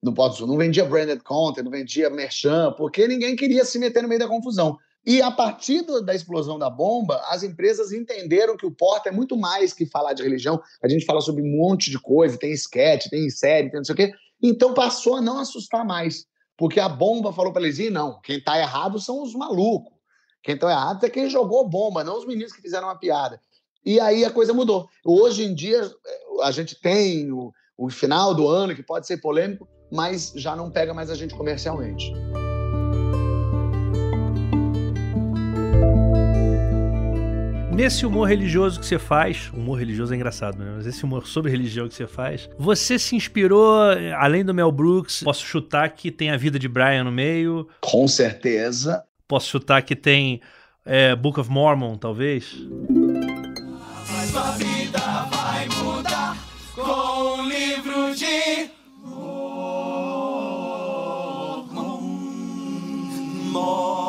[0.03, 4.09] No Pode não vendia branded content, não vendia merchan, porque ninguém queria se meter no
[4.11, 4.77] meio da confusão.
[5.07, 9.35] E a partir da explosão da bomba, as empresas entenderam que o Porta é muito
[9.35, 10.61] mais que falar de religião.
[10.85, 13.95] A gente fala sobre um monte de coisa, tem sketch, tem série, tem não sei
[13.95, 14.13] o quê.
[14.43, 16.27] Então passou a não assustar mais.
[16.61, 19.95] Porque a bomba falou para eles: ir, não, quem está errado são os malucos.
[20.43, 23.41] Quem está errado é quem jogou bomba, não os meninos que fizeram uma piada.
[23.83, 24.87] E aí a coisa mudou.
[25.03, 29.17] Hoje em dia, eh, a gente tem o, o final do ano, que pode ser
[29.23, 32.13] polêmico, mas já não pega mais a gente comercialmente.
[37.81, 40.71] Nesse humor religioso que você faz, humor religioso é engraçado, né?
[40.77, 43.75] Mas esse humor sobre religião que você faz, você se inspirou,
[44.19, 47.67] além do Mel Brooks, posso chutar que tem a vida de Brian no meio?
[47.81, 49.03] Com certeza.
[49.27, 50.43] Posso chutar que tem
[50.85, 52.55] é, Book of Mormon, talvez?
[54.13, 54.99] Mas a vida
[55.31, 56.37] vai mudar
[56.75, 58.69] com o livro de
[59.03, 60.21] Mormon.
[63.51, 64.00] Mormon.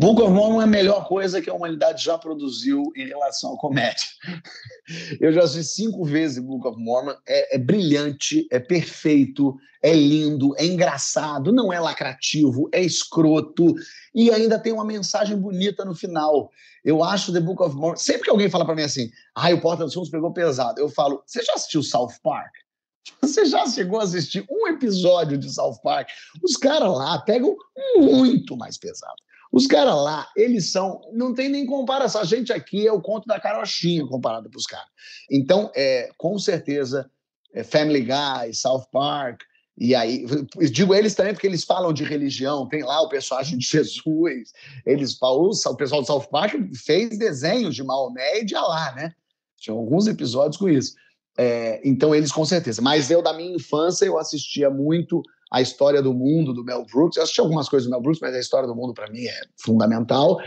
[0.00, 3.58] Book of Mormon é a melhor coisa que a humanidade já produziu em relação à
[3.58, 4.08] comédia.
[5.20, 7.12] Eu já assisti cinco vezes Book of Mormon.
[7.28, 13.74] É, é, brilhante, é perfeito, é lindo, é engraçado, não é lacrativo, é escroto
[14.14, 16.50] e ainda tem uma mensagem bonita no final.
[16.82, 17.96] Eu acho The Book of Mormon.
[17.98, 20.88] Sempre que alguém fala para mim assim, ai, o Porta dos Fundos pegou pesado, eu
[20.88, 22.52] falo, você já assistiu South Park?
[23.20, 26.08] Você já chegou a assistir um episódio de South Park?
[26.42, 27.54] Os caras lá pegam
[27.96, 29.16] muito mais pesado
[29.52, 31.00] Os caras lá, eles são.
[31.12, 32.20] Não tem nem comparação.
[32.20, 34.88] A gente aqui é o conto da carochinha comparado para os caras.
[35.30, 37.10] Então, é, com certeza,
[37.52, 39.42] é Family Guy, South Park,
[39.80, 40.26] e aí,
[40.70, 44.52] digo eles também porque eles falam de religião, tem lá o personagem de Jesus,
[44.84, 49.14] eles falam, o pessoal do South Park fez desenhos de Maomé e de Alá, né?
[49.56, 50.94] Tinha alguns episódios com isso.
[51.38, 52.82] É, então, eles com certeza.
[52.82, 57.16] Mas eu, da minha infância, eu assistia muito a história do mundo do Mel Brooks.
[57.16, 59.40] Eu assisti algumas coisas do Mel Brooks, mas a história do mundo, para mim, é
[59.56, 60.38] fundamental.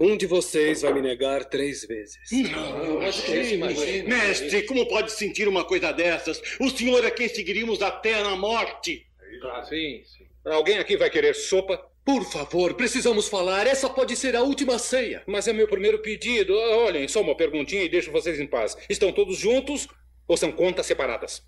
[0.00, 2.18] Um de vocês vai me negar três vezes.
[2.32, 3.22] Não, mas
[4.06, 6.40] Mestre, como pode sentir uma coisa dessas?
[6.58, 9.06] O senhor é quem seguiríamos até na morte.
[9.44, 10.24] Ah, sim, sim.
[10.44, 11.78] Alguém aqui vai querer sopa?
[12.02, 13.66] Por favor, precisamos falar.
[13.66, 15.22] Essa pode ser a última ceia.
[15.26, 16.54] Mas é meu primeiro pedido.
[16.56, 18.76] Olhem, só uma perguntinha e deixo vocês em paz.
[18.88, 19.86] Estão todos juntos
[20.26, 21.42] ou são contas separadas?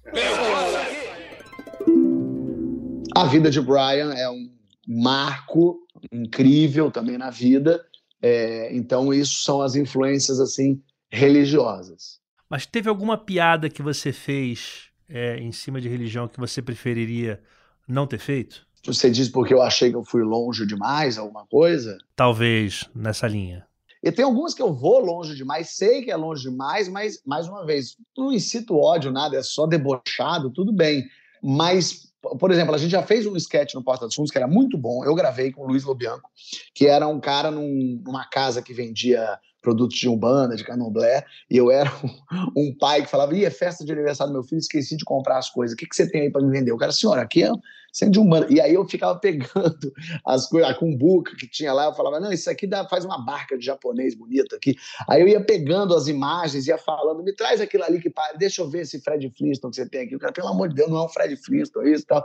[3.15, 4.51] A vida de Brian é um
[4.87, 7.85] marco incrível também na vida.
[8.21, 12.21] É, então, isso são as influências assim religiosas.
[12.49, 17.43] Mas teve alguma piada que você fez é, em cima de religião que você preferiria
[17.87, 18.67] não ter feito?
[18.85, 21.99] Você diz porque eu achei que eu fui longe demais, alguma coisa?
[22.17, 23.67] Talvez nessa linha.
[24.03, 27.47] E tem algumas que eu vou longe demais, sei que é longe demais, mas, mais
[27.47, 31.05] uma vez, não incito ódio, nada, é só debochado, tudo bem.
[31.41, 34.47] Mas por exemplo, a gente já fez um sketch no Porta dos Fundos que era
[34.47, 35.05] muito bom.
[35.05, 36.31] Eu gravei com o Luiz Lobianco,
[36.75, 41.57] que era um cara num, numa casa que vendia produtos de umbanda, de candomblé, e
[41.57, 42.11] eu era um,
[42.69, 45.39] um pai que falava: Ih, é festa de aniversário do meu filho, esqueci de comprar
[45.39, 45.75] as coisas.
[45.75, 46.73] O que, que você tem aí para me vender?
[46.73, 47.51] O cara, senhora, aqui é
[47.93, 48.47] centro de umbanda.
[48.51, 49.93] E aí eu ficava pegando
[50.27, 53.25] as coisas, a cumbuca que tinha lá, eu falava: Não, isso aqui dá, faz uma
[53.25, 54.77] barca de japonês bonita aqui.
[55.09, 58.63] Aí eu ia pegando as imagens, ia falando: Me traz aquilo ali que para, deixa
[58.63, 60.17] eu ver esse Fred Flintstone que você tem aqui.
[60.17, 62.25] O cara, pelo amor de Deus, não é um Fred Flintstone, isso e tal.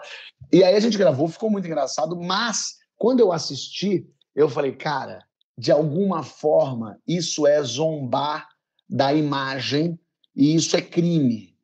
[0.52, 5.20] E aí a gente gravou, ficou muito engraçado, mas quando eu assisti, eu falei, cara,
[5.58, 8.48] de alguma forma, isso é zombar
[8.88, 10.00] da imagem
[10.36, 11.56] e isso é crime.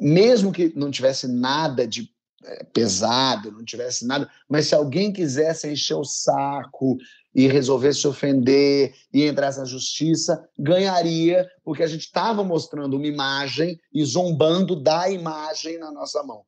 [0.00, 2.10] Mesmo que não tivesse nada de
[2.44, 6.96] é, pesado, não tivesse nada, mas se alguém quisesse encher o saco
[7.34, 13.06] e resolver se ofender e entrar na justiça, ganharia, porque a gente estava mostrando uma
[13.06, 16.42] imagem e zombando da imagem na nossa mão.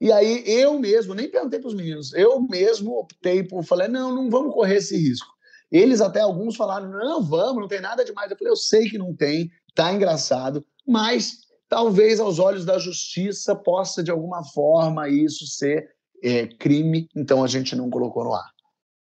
[0.00, 4.14] E aí eu mesmo, nem perguntei para os meninos, eu mesmo optei por, falei, não,
[4.14, 5.35] não vamos correr esse risco.
[5.70, 8.30] Eles até alguns falaram: não, vamos, não tem nada demais.
[8.30, 13.54] Eu falei: eu sei que não tem, tá engraçado, mas talvez aos olhos da justiça
[13.54, 15.88] possa de alguma forma isso ser
[16.22, 18.50] é, crime, então a gente não colocou no ar.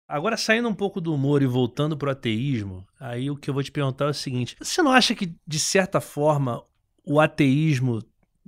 [0.07, 3.53] Agora, saindo um pouco do humor e voltando para o ateísmo, aí o que eu
[3.53, 6.63] vou te perguntar é o seguinte: você não acha que, de certa forma,
[7.05, 8.01] o ateísmo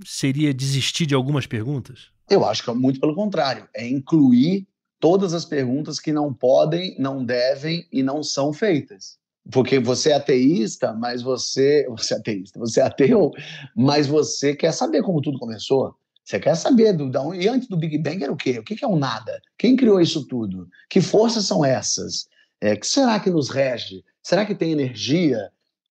[0.04, 2.10] seria desistir de algumas perguntas?
[2.28, 4.66] Eu acho que é muito pelo contrário, é incluir
[5.00, 9.18] todas as perguntas que não podem, não devem e não são feitas.
[9.50, 11.86] Porque você é ateísta, mas você.
[11.88, 13.30] Você é ateísta, você é ateu,
[13.76, 15.94] mas você quer saber como tudo começou.
[16.24, 17.08] Você quer saber do.
[17.08, 18.58] Da, e antes do Big Bang era o quê?
[18.58, 19.40] O que é o nada?
[19.56, 20.68] Quem criou isso tudo?
[20.90, 22.26] Que forças são essas?
[22.60, 24.04] É, que será que nos rege?
[24.22, 25.50] Será que tem energia?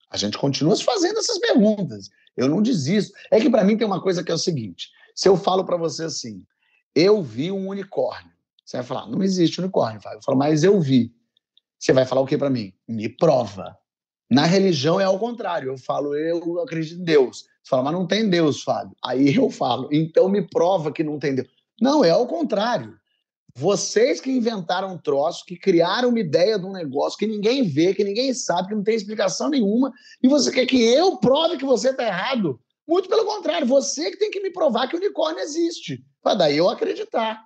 [0.10, 2.10] A gente continua fazendo essas perguntas.
[2.36, 3.14] Eu não desisto.
[3.32, 5.78] É que para mim tem uma coisa que é o seguinte: se eu falo para
[5.78, 6.44] você assim,
[6.94, 8.35] eu vi um unicórnio.
[8.66, 10.18] Você vai falar, não existe unicórnio, Fábio.
[10.18, 11.14] Eu falo, mas eu vi.
[11.78, 12.74] Você vai falar o que para mim?
[12.88, 13.78] Me prova.
[14.30, 15.72] Na religião é ao contrário.
[15.72, 17.46] Eu falo, eu acredito em Deus.
[17.62, 18.96] Você fala, mas não tem Deus, Fábio.
[19.04, 21.48] Aí eu falo, então me prova que não tem Deus.
[21.80, 22.98] Não, é ao contrário.
[23.58, 27.94] Vocês que inventaram um troço, que criaram uma ideia de um negócio que ninguém vê,
[27.94, 31.64] que ninguém sabe, que não tem explicação nenhuma, e você quer que eu prove que
[31.64, 32.60] você está errado.
[32.88, 36.04] Muito pelo contrário, você que tem que me provar que o unicórnio existe.
[36.22, 37.42] Para daí eu acreditar.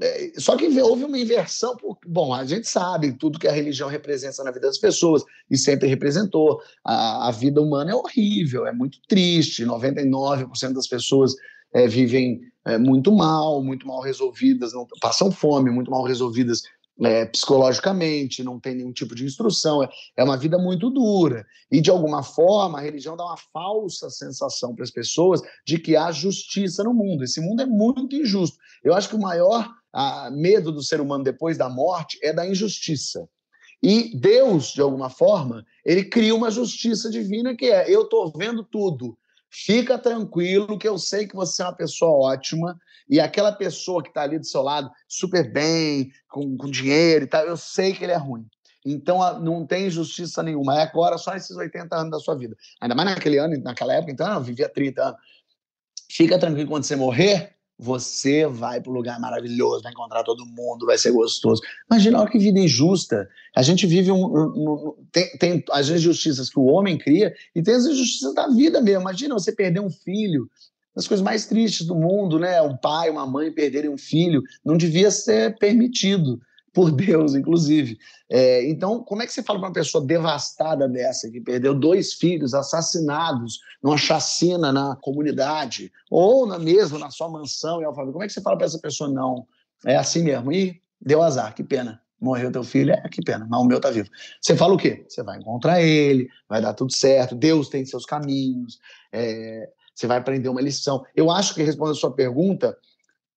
[0.00, 1.76] É, só que houve uma inversão.
[2.06, 5.88] Bom, a gente sabe tudo que a religião representa na vida das pessoas e sempre
[5.88, 6.60] representou.
[6.84, 9.64] A, a vida humana é horrível, é muito triste.
[9.64, 11.34] 99% das pessoas
[11.74, 16.62] é, vivem é, muito mal, muito mal resolvidas, não, passam fome, muito mal resolvidas
[17.00, 21.46] é, psicologicamente, não tem nenhum tipo de instrução, é, é uma vida muito dura.
[21.70, 25.96] E, de alguma forma, a religião dá uma falsa sensação para as pessoas de que
[25.96, 27.24] há justiça no mundo.
[27.24, 28.58] Esse mundo é muito injusto.
[28.82, 32.46] Eu acho que o maior a, medo do ser humano depois da morte é da
[32.46, 33.28] injustiça.
[33.82, 38.64] E Deus, de alguma forma, ele cria uma justiça divina que é: eu estou vendo
[38.64, 39.16] tudo,
[39.48, 44.08] fica tranquilo que eu sei que você é uma pessoa ótima e aquela pessoa que
[44.08, 48.04] está ali do seu lado, super bem, com, com dinheiro e tal, eu sei que
[48.04, 48.46] ele é ruim.
[48.84, 50.78] Então não tem justiça nenhuma.
[50.78, 52.56] É agora só esses 80 anos da sua vida.
[52.80, 55.20] Ainda mais naquele ano, naquela época, então eu vivia 30 anos.
[56.10, 60.86] Fica tranquilo quando você morrer, você vai para um lugar maravilhoso, vai encontrar todo mundo,
[60.86, 61.62] vai ser gostoso.
[61.90, 63.28] Imagina, olha que vida injusta.
[63.54, 64.24] A gente vive um.
[64.24, 68.48] um, um tem, tem, as injustiças que o homem cria e tem as injustiças da
[68.48, 69.02] vida mesmo.
[69.02, 70.50] Imagina você perder um filho,
[70.96, 72.60] as coisas mais tristes do mundo, né?
[72.60, 74.42] Um pai, uma mãe perderem um filho.
[74.64, 76.40] Não devia ser permitido
[76.78, 77.98] por Deus, inclusive.
[78.30, 82.12] É, então, como é que você fala para uma pessoa devastada dessa, que perdeu dois
[82.12, 88.22] filhos assassinados numa chacina na comunidade, ou na mesma, na sua mansão em Alphaville, como
[88.22, 89.44] é que você fala para essa pessoa, não,
[89.84, 93.60] é assim mesmo, e deu azar, que pena, morreu teu filho, é, que pena, mas
[93.60, 94.08] o meu tá vivo.
[94.40, 95.04] Você fala o quê?
[95.08, 98.78] Você vai encontrar ele, vai dar tudo certo, Deus tem seus caminhos,
[99.12, 101.04] é, você vai aprender uma lição.
[101.16, 102.78] Eu acho que, respondendo a sua pergunta,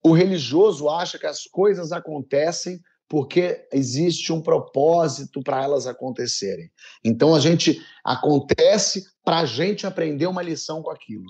[0.03, 2.79] o religioso acha que as coisas acontecem
[3.11, 6.71] porque existe um propósito para elas acontecerem.
[7.03, 11.25] Então a gente acontece para a gente aprender uma lição com aquilo.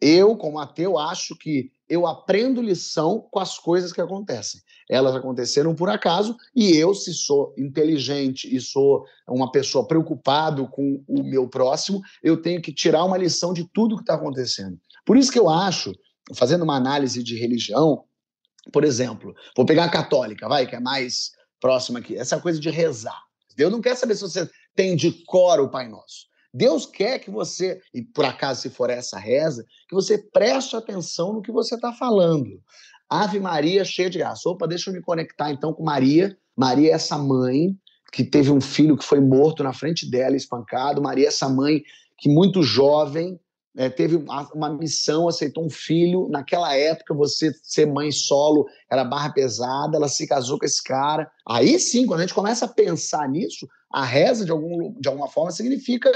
[0.00, 4.60] Eu, como ateu, acho que eu aprendo lição com as coisas que acontecem.
[4.88, 11.02] Elas aconteceram por acaso e eu, se sou inteligente e sou uma pessoa preocupado com
[11.08, 14.78] o meu próximo, eu tenho que tirar uma lição de tudo que está acontecendo.
[15.04, 15.92] Por isso que eu acho,
[16.32, 18.04] fazendo uma análise de religião,
[18.72, 22.16] por exemplo, vou pegar a católica, vai, que é mais próxima aqui.
[22.16, 23.22] Essa coisa de rezar.
[23.56, 26.26] Deus não quer saber se você tem de cor o Pai Nosso.
[26.52, 31.32] Deus quer que você, e por acaso se for essa reza, que você preste atenção
[31.32, 32.60] no que você está falando.
[33.10, 34.48] Ave Maria, cheia de graça.
[34.48, 36.36] Opa, deixa eu me conectar então com Maria.
[36.56, 37.76] Maria é essa mãe
[38.12, 41.02] que teve um filho que foi morto na frente dela, espancado.
[41.02, 41.82] Maria é essa mãe
[42.16, 43.38] que, muito jovem,
[43.76, 46.28] é, teve uma missão, aceitou um filho.
[46.28, 51.30] Naquela época, você ser mãe solo era barra pesada, ela se casou com esse cara.
[51.48, 55.28] Aí sim, quando a gente começa a pensar nisso, a reza, de, algum, de alguma
[55.28, 56.10] forma, significa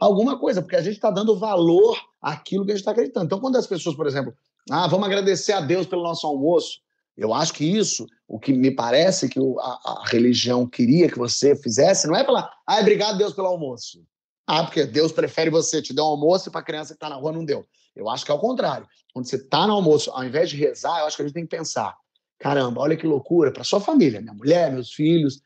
[0.00, 3.26] alguma coisa, porque a gente está dando valor àquilo que a gente está acreditando.
[3.26, 4.34] Então, quando as pessoas, por exemplo,
[4.70, 6.80] ah, vamos agradecer a Deus pelo nosso almoço,
[7.16, 11.54] eu acho que isso, o que me parece que a, a religião queria que você
[11.54, 14.04] fizesse, não é falar, ah, obrigado Deus pelo almoço.
[14.46, 17.08] Ah, porque Deus prefere você, te deu um almoço e para a criança que está
[17.08, 17.66] na rua não deu.
[17.96, 18.86] Eu acho que é o contrário.
[19.12, 21.46] Quando você está no almoço, ao invés de rezar, eu acho que a gente tem
[21.46, 21.96] que pensar:
[22.38, 25.40] caramba, olha que loucura, para sua família, minha mulher, meus filhos.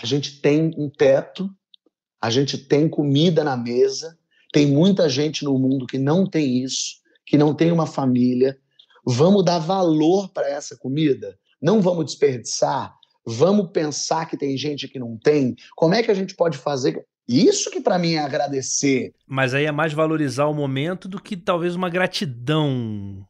[0.00, 1.50] A gente tem um teto,
[2.20, 4.16] a gente tem comida na mesa,
[4.52, 8.58] tem muita gente no mundo que não tem isso, que não tem uma família.
[9.04, 11.38] Vamos dar valor para essa comida?
[11.60, 12.94] Não vamos desperdiçar?
[13.24, 15.54] Vamos pensar que tem gente que não tem?
[15.76, 17.04] Como é que a gente pode fazer?
[17.28, 19.14] Isso que para mim é agradecer.
[19.26, 23.26] Mas aí é mais valorizar o momento do que talvez uma gratidão.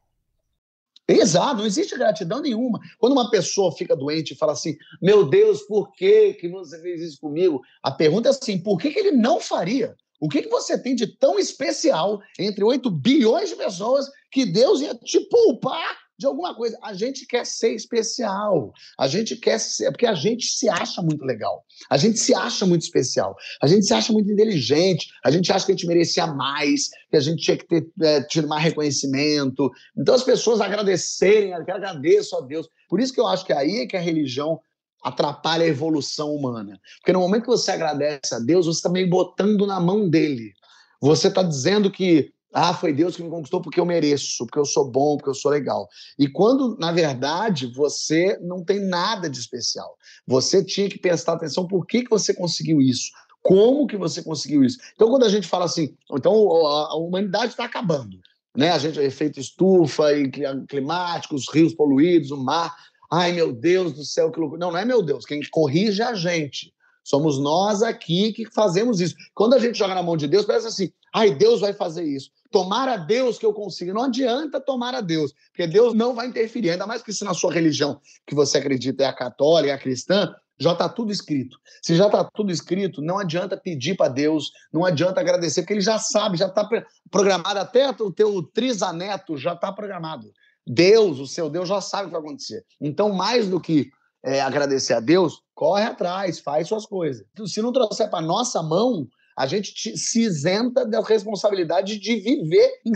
[1.08, 2.78] Exato, não existe gratidão nenhuma.
[2.98, 7.02] Quando uma pessoa fica doente e fala assim: Meu Deus, por que, que você fez
[7.02, 7.60] isso comigo?
[7.82, 9.96] A pergunta é assim: por que, que ele não faria?
[10.20, 14.80] O que, que você tem de tão especial entre 8 bilhões de pessoas que Deus
[14.80, 16.76] ia te poupar de alguma coisa.
[16.82, 18.72] A gente quer ser especial.
[18.98, 19.86] A gente quer ser.
[19.86, 21.64] É porque a gente se acha muito legal.
[21.88, 23.36] A gente se acha muito especial.
[23.62, 25.08] A gente se acha muito inteligente.
[25.24, 28.22] A gente acha que a gente merecia mais, que a gente tinha que ter é,
[28.22, 29.70] tido mais reconhecimento.
[29.96, 32.68] Então as pessoas agradecerem, eu agradeço a Deus.
[32.88, 34.60] Por isso que eu acho que aí é que a religião
[35.04, 36.80] atrapalha a evolução humana.
[36.98, 40.52] Porque no momento que você agradece a Deus, você está meio botando na mão dele.
[41.00, 44.64] Você está dizendo que ah, foi Deus que me conquistou porque eu mereço, porque eu
[44.64, 45.86] sou bom, porque eu sou legal.
[46.18, 49.96] E quando, na verdade, você não tem nada de especial.
[50.26, 53.10] Você tinha que prestar atenção por que, que você conseguiu isso.
[53.42, 54.78] Como que você conseguiu isso?
[54.94, 58.18] Então, quando a gente fala assim, então a humanidade está acabando.
[58.56, 58.70] Né?
[58.70, 60.30] A gente, efeito estufa, e
[60.68, 62.74] climático, os rios poluídos, o mar.
[63.10, 64.60] Ai, meu Deus do céu, que loucura.
[64.60, 65.24] Não, não é meu Deus.
[65.24, 66.72] Quem corrige é a gente.
[67.04, 69.14] Somos nós aqui que fazemos isso.
[69.34, 72.30] Quando a gente joga na mão de Deus, parece assim: ai, Deus vai fazer isso.
[72.50, 73.92] Tomar a Deus que eu consiga.
[73.92, 76.70] Não adianta tomar a Deus, porque Deus não vai interferir.
[76.70, 79.78] Ainda mais que se na sua religião que você acredita é a católica, é a
[79.78, 81.58] cristã, já está tudo escrito.
[81.82, 85.80] Se já está tudo escrito, não adianta pedir para Deus, não adianta agradecer, porque ele
[85.80, 86.68] já sabe, já está
[87.10, 90.32] programado, até o teu trisaneto já está programado.
[90.66, 92.64] Deus, o seu Deus, já sabe o que vai acontecer.
[92.80, 93.90] Então, mais do que
[94.22, 97.24] é, agradecer a Deus, corre atrás, faz suas coisas.
[97.46, 99.08] Se não trouxer para nossa mão,
[99.38, 102.92] a gente se isenta da responsabilidade de viver em,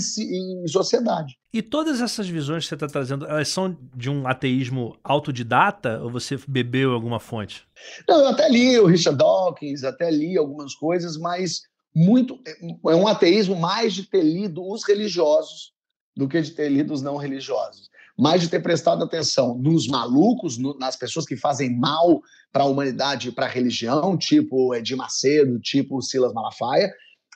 [0.64, 1.38] em sociedade.
[1.54, 6.10] E todas essas visões que você está trazendo, elas são de um ateísmo autodidata ou
[6.10, 7.64] você bebeu alguma fonte?
[8.08, 11.62] Não, eu até li o Richard Dawkins, até li algumas coisas, mas
[11.94, 12.40] muito
[12.88, 15.72] é um ateísmo mais de ter lido os religiosos
[16.16, 17.91] do que de ter lido os não religiosos
[18.22, 22.66] mais de ter prestado atenção nos malucos, no, nas pessoas que fazem mal para a
[22.66, 26.88] humanidade e para a religião, tipo Edir Macedo, tipo Silas Malafaia,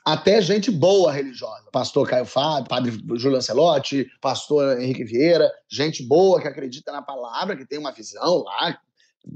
[0.05, 1.65] até gente boa religiosa.
[1.73, 7.57] Pastor Caio Fábio, padre Júlio Ancelotti, pastor Henrique Vieira, gente boa que acredita na palavra,
[7.57, 8.79] que tem uma visão lá,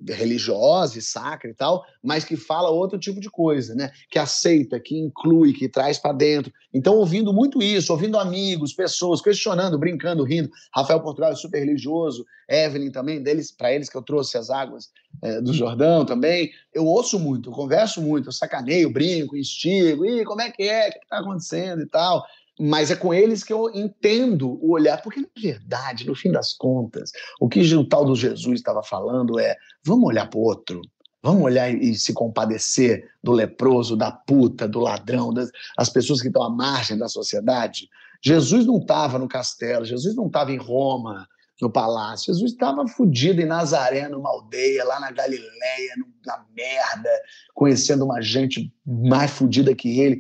[0.10, 3.92] religiosa e sacra e tal, mas que fala outro tipo de coisa, né?
[4.10, 6.52] Que aceita, que inclui, que traz para dentro.
[6.74, 10.50] Então, ouvindo muito isso, ouvindo amigos, pessoas, questionando, brincando, rindo.
[10.74, 14.90] Rafael Portugal é super religioso, Evelyn também, deles, para eles que eu trouxe as águas
[15.22, 16.52] é, do Jordão também.
[16.74, 20.90] Eu ouço muito, eu converso muito, eu sacaneio, brinco, instigo, e como é que é,
[20.90, 22.26] o que está acontecendo e tal
[22.60, 26.54] mas é com eles que eu entendo o olhar, porque na verdade, no fim das
[26.54, 30.82] contas, o que o tal do Jesus estava falando é: vamos olhar para o outro,
[31.24, 36.28] vamos olhar e se compadecer do leproso, da puta, do ladrão, das as pessoas que
[36.28, 37.90] estão à margem da sociedade.
[38.24, 41.28] Jesus não estava no castelo, Jesus não estava em Roma,
[41.62, 42.34] no palácio.
[42.34, 45.96] Jesus estava fudido em Nazaré, numa aldeia, lá na Galileia,
[46.26, 47.10] na merda,
[47.54, 50.20] conhecendo uma gente mais fudida que ele.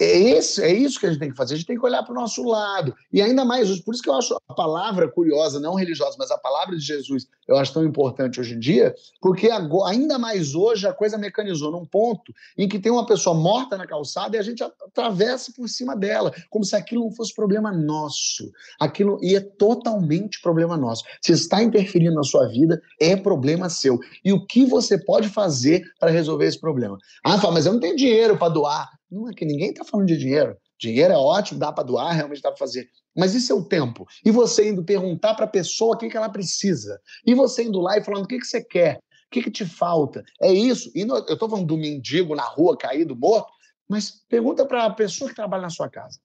[0.00, 2.02] É isso, é isso que a gente tem que fazer, a gente tem que olhar
[2.02, 2.94] para o nosso lado.
[3.12, 6.38] E ainda mais por isso que eu acho a palavra curiosa, não religiosa, mas a
[6.38, 10.86] palavra de Jesus, eu acho tão importante hoje em dia, porque agora, ainda mais hoje
[10.86, 14.42] a coisa mecanizou num ponto em que tem uma pessoa morta na calçada e a
[14.42, 18.50] gente atravessa por cima dela, como se aquilo não fosse problema nosso.
[18.80, 21.04] Aquilo e é totalmente problema nosso.
[21.20, 23.98] Se está interferindo na sua vida, é problema seu.
[24.24, 26.96] E o que você pode fazer para resolver esse problema?
[27.22, 28.99] Ah, mas eu não tenho dinheiro para doar.
[29.10, 30.56] Não é que ninguém está falando de dinheiro.
[30.78, 32.88] Dinheiro é ótimo, dá para doar, realmente dá para fazer.
[33.16, 34.06] Mas e seu tempo?
[34.24, 36.98] E você indo perguntar para a pessoa o que, que ela precisa?
[37.26, 38.96] E você indo lá e falando o que, que você quer?
[38.96, 40.24] O que, que te falta?
[40.40, 40.90] É isso.
[40.94, 43.52] E no, eu estou falando do mendigo na rua caído, morto,
[43.88, 46.18] mas pergunta para a pessoa que trabalha na sua casa,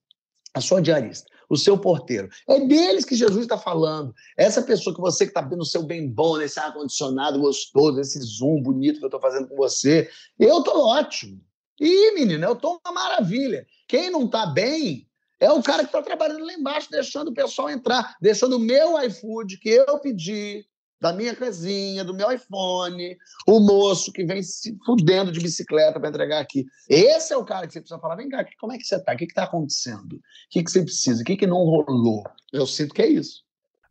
[0.54, 2.28] a sua diarista, o seu porteiro.
[2.48, 4.14] É deles que Jesus está falando.
[4.36, 8.62] Essa pessoa que você que está no seu bem bom, nesse ar-condicionado gostoso, esse zoom
[8.62, 10.08] bonito que eu estou fazendo com você,
[10.38, 11.40] eu estou ótimo.
[11.78, 13.66] E, menina, eu tô uma maravilha.
[13.86, 15.06] Quem não tá bem
[15.38, 19.00] é o cara que está trabalhando lá embaixo, deixando o pessoal entrar, deixando o meu
[19.02, 20.64] iFood que eu pedi,
[21.00, 23.16] da minha casinha, do meu iPhone,
[23.46, 26.64] o moço que vem se fudendo de bicicleta para entregar aqui.
[26.88, 29.12] Esse é o cara que você precisa falar: vem cá, como é que você tá?
[29.12, 30.14] O que está acontecendo?
[30.14, 30.20] O
[30.50, 31.22] que, que você precisa?
[31.22, 32.24] O que, que não rolou?
[32.52, 33.45] Eu sinto que é isso.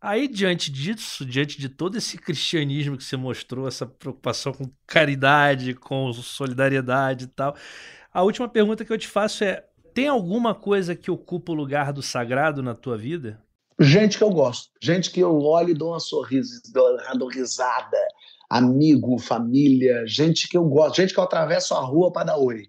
[0.07, 5.73] Aí, diante disso, diante de todo esse cristianismo que você mostrou, essa preocupação com caridade,
[5.73, 7.55] com solidariedade e tal,
[8.13, 11.91] a última pergunta que eu te faço é: tem alguma coisa que ocupa o lugar
[11.91, 13.41] do sagrado na tua vida?
[13.79, 17.97] Gente que eu gosto, gente que eu olho e dou um sorriso, dou risada,
[18.47, 22.67] amigo, família, gente que eu gosto, gente que eu atravesso a rua para dar oi.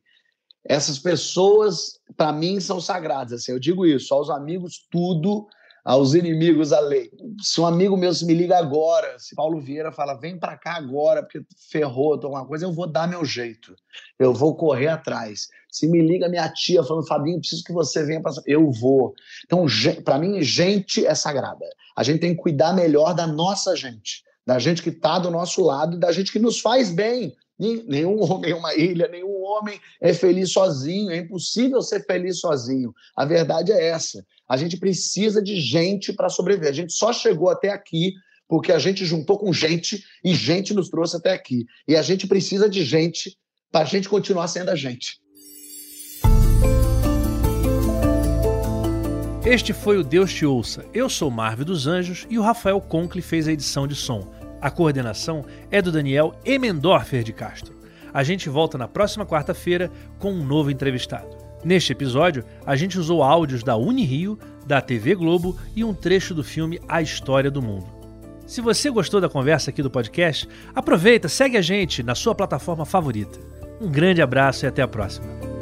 [0.64, 3.42] Essas pessoas, para mim, são sagradas.
[3.42, 5.46] Assim, eu digo isso, aos amigos, tudo
[5.86, 7.12] aos inimigos a lei.
[7.40, 10.74] Se um amigo meu se me liga agora, se Paulo Vieira fala, vem para cá
[10.74, 13.72] agora, porque ferrou, tô alguma coisa, eu vou dar meu jeito.
[14.18, 15.46] Eu vou correr atrás.
[15.70, 19.14] Se me liga minha tia falando, Fabinho, preciso que você venha para eu vou.
[19.44, 19.64] Então,
[20.04, 21.64] para mim, gente é sagrada.
[21.96, 25.62] A gente tem que cuidar melhor da nossa gente, da gente que está do nosso
[25.62, 27.32] lado, da gente que nos faz bem.
[27.58, 32.94] Nenhum homem é uma ilha, nenhum homem é feliz sozinho, é impossível ser feliz sozinho.
[33.16, 34.24] A verdade é essa.
[34.48, 36.70] A gente precisa de gente para sobreviver.
[36.70, 38.12] A gente só chegou até aqui
[38.48, 41.66] porque a gente juntou com gente e gente nos trouxe até aqui.
[41.88, 43.36] E a gente precisa de gente
[43.72, 45.18] para a gente continuar sendo a gente.
[49.44, 50.84] Este foi o Deus Te Ouça.
[50.92, 54.28] Eu sou Marvel dos Anjos e o Rafael Conkle fez a edição de som.
[54.60, 57.76] A coordenação é do Daniel Emendorfer de Castro.
[58.12, 61.36] A gente volta na próxima quarta-feira com um novo entrevistado.
[61.64, 66.44] Neste episódio, a gente usou áudios da Unirio, da TV Globo e um trecho do
[66.44, 67.86] filme A História do Mundo.
[68.46, 72.86] Se você gostou da conversa aqui do podcast, aproveita, segue a gente na sua plataforma
[72.86, 73.38] favorita.
[73.80, 75.55] Um grande abraço e até a próxima.